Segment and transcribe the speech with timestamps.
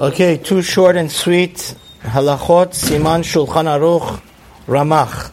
[0.00, 4.22] Okay, two short and sweet halachot, siman shulchan aruch,
[4.66, 5.30] ramach.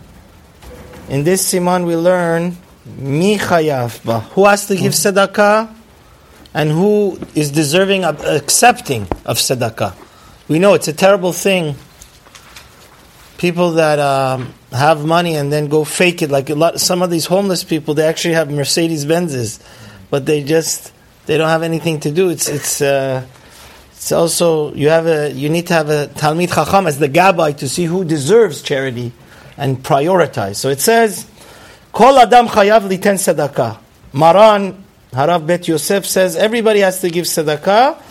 [1.07, 2.57] In this siman we learn
[2.97, 4.19] mi chayav ba.
[4.35, 5.73] Who has to give tzedakah
[6.53, 9.95] and who is deserving of accepting of tzedakah.
[10.49, 11.77] We know it's a terrible thing.
[13.37, 17.09] People that um, have money and then go fake it, like a lot, some of
[17.09, 19.65] these homeless people, they actually have Mercedes Benzes,
[20.09, 20.91] but they just
[21.25, 22.31] they don't have anything to do.
[22.31, 22.81] It's it's.
[22.81, 23.25] Uh,
[24.07, 27.57] it's also you have a you need to have a talmid chacham as the gabbai
[27.57, 29.11] to see who deserves charity
[29.57, 30.55] and prioritize.
[30.55, 31.25] So it says,
[31.91, 33.77] "Kol adam chayav liten tzedakah."
[34.13, 34.81] Maran
[35.11, 38.01] Harav Bet Yosef says everybody has to give tzedakah,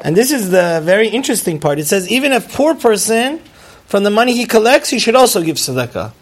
[0.00, 1.80] and this is the very interesting part.
[1.80, 3.40] It says even a poor person,
[3.86, 6.12] from the money he collects, he should also give tzedakah,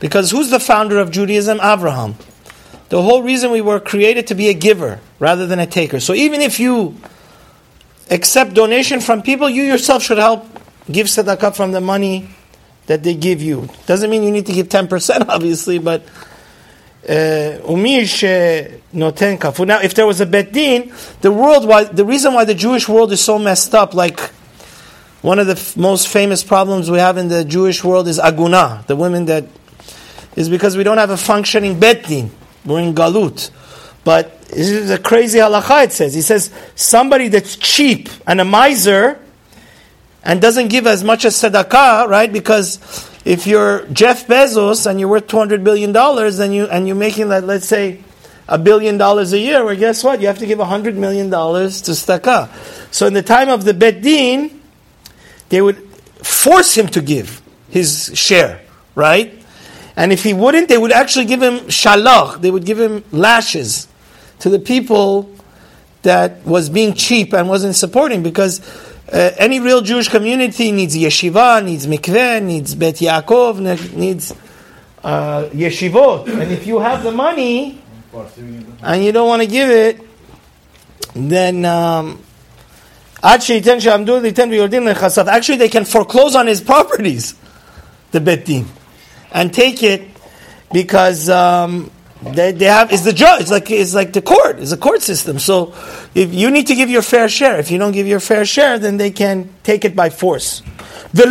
[0.00, 1.60] because who's the founder of Judaism?
[1.60, 2.14] Abraham.
[2.88, 6.00] The whole reason we were created to be a giver rather than a taker.
[6.00, 6.96] So even if you
[8.10, 10.46] accept donation from people, you yourself should help
[10.90, 12.28] give tzedakah from the money
[12.86, 13.68] that they give you.
[13.86, 16.02] Doesn't mean you need to give 10%, obviously, but
[17.08, 19.66] uh, noten kafu.
[19.66, 22.88] Now, if there was a bet din, the world, why, the reason why the Jewish
[22.88, 24.20] world is so messed up, like
[25.22, 28.86] one of the f- most famous problems we have in the Jewish world is aguna,
[28.86, 29.44] the women that,
[30.36, 32.30] is because we don't have a functioning bet din.
[32.64, 33.50] We're in galut.
[34.04, 36.14] But this is a crazy halacha, it says.
[36.14, 39.20] He says, somebody that's cheap and a miser
[40.24, 42.32] and doesn't give as much as tzedakah, right?
[42.32, 42.78] Because
[43.24, 47.44] if you're Jeff Bezos and you're worth $200 billion, then you, and you're making, that,
[47.44, 48.00] let's say,
[48.48, 50.22] a billion dollars a year, well, guess what?
[50.22, 52.48] You have to give $100 million to tzedakah.
[52.92, 54.62] So in the time of the Bet Din,
[55.50, 55.76] they would
[56.24, 58.62] force him to give his share,
[58.94, 59.34] right?
[59.94, 63.88] And if he wouldn't, they would actually give him shalach, they would give him lashes
[64.40, 65.30] to the people
[66.02, 68.60] that was being cheap and wasn't supporting because
[69.12, 74.34] uh, any real Jewish community needs yeshiva, needs mikveh, needs Bet Yaakov, needs
[75.02, 76.28] uh, yeshivot.
[76.28, 77.80] And if you have the money
[78.82, 80.00] and you don't want to give it,
[81.14, 82.22] then um,
[83.22, 87.34] actually they can foreclose on his properties,
[88.12, 88.66] the Bet Din,
[89.32, 90.06] and take it
[90.70, 91.90] because um,
[92.22, 93.42] they, they have is the judge.
[93.42, 94.58] It's like it's like the court.
[94.58, 95.38] It's a court system.
[95.38, 95.74] So
[96.14, 98.78] if you need to give your fair share, if you don't give your fair share,
[98.78, 100.62] then they can take it by force.
[101.12, 101.26] The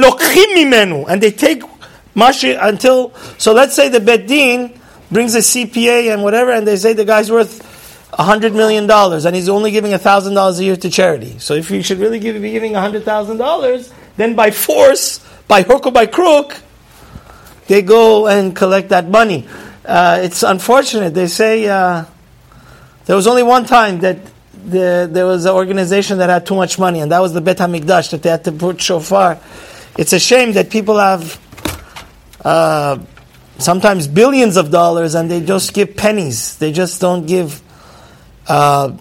[0.70, 1.64] menu and they take
[2.16, 3.14] mashi until.
[3.38, 4.78] So let's say the bedin
[5.12, 7.66] brings a CPA and whatever, and they say the guy's worth
[8.14, 11.38] hundred million dollars, and he's only giving thousand dollars a year to charity.
[11.40, 15.64] So if you should really give, be giving hundred thousand dollars, then by force, by
[15.64, 16.56] hook or by crook,
[17.68, 19.48] they go and collect that money
[19.88, 21.14] uh, it's unfortunate.
[21.14, 22.06] They say uh,
[23.06, 24.20] there was only one time that
[24.54, 27.58] the, there was an organization that had too much money, and that was the Bet
[27.58, 29.40] Hamikdash that they had to put shofar.
[29.98, 31.40] It's a shame that people have
[32.44, 33.00] uh,
[33.58, 36.58] sometimes billions of dollars and they just give pennies.
[36.58, 37.62] They just don't give.
[38.48, 38.98] Uh,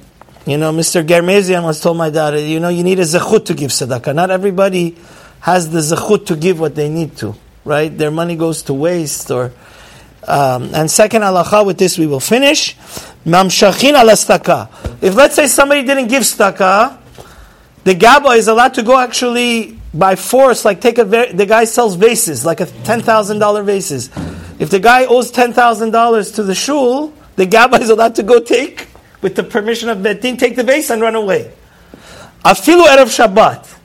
[0.47, 1.05] you know, Mr.
[1.05, 4.15] Ghermezian once told my daughter, you know, you need a zechut to give tzedakah.
[4.15, 4.97] Not everybody
[5.41, 7.97] has the zechut to give what they need to, right?
[7.97, 9.53] Their money goes to waste or
[10.27, 12.77] um, and second halacha, with this we will finish.
[13.25, 14.69] Mamshachin ala
[15.01, 16.99] If let's say somebody didn't give tzedakah,
[17.85, 21.95] the gaba is allowed to go actually by force, like take a the guy sells
[21.95, 24.11] vases, like a ten thousand dollar vases.
[24.59, 28.23] If the guy owes ten thousand dollars to the shul, the gaba is allowed to
[28.23, 28.89] go take,
[29.23, 31.53] with the permission of Betin, take the vase and run away.
[32.45, 33.76] Afilu erev Shabbat.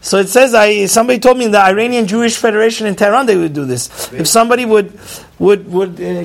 [0.00, 3.36] So it says, I somebody told me in the Iranian Jewish Federation in Tehran they
[3.36, 4.12] would do this.
[4.12, 4.98] If somebody would
[5.38, 6.24] would would uh,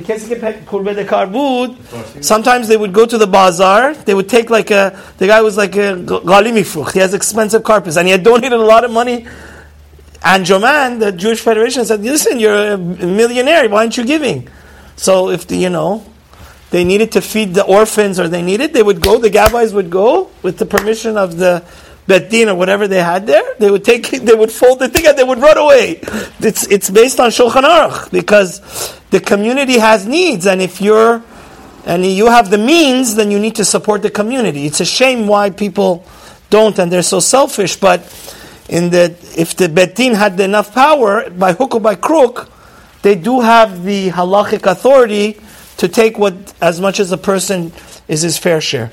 [2.22, 3.94] sometimes they would go to the bazaar.
[3.96, 7.98] They would take like a the guy was like a galimi He has expensive carpets
[7.98, 9.26] and he had donated a lot of money.
[10.22, 13.68] Anjoman, the Jewish Federation, said, "Listen, you're a millionaire.
[13.68, 14.48] Why aren't you giving?"
[14.96, 16.06] So if the, you know
[16.70, 19.18] they needed to feed the orphans or they needed, they would go.
[19.20, 21.64] The gabbis would go with the permission of the
[22.08, 25.18] Betin or whatever they had there, they would take, they would fold the thing and
[25.18, 26.00] they would run away.
[26.40, 31.24] It's, it's based on Shulchan Aruch because the community has needs, and if you're,
[31.86, 34.66] and you have the means, then you need to support the community.
[34.66, 36.06] It's a shame why people
[36.50, 38.02] don't and they're so selfish, but
[38.70, 42.50] in the, if the Betin had enough power, by hook or by crook,
[43.02, 45.40] they do have the halachic authority
[45.78, 47.72] to take what, as much as a person
[48.08, 48.92] is his fair share.